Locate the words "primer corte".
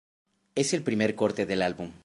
0.81-1.45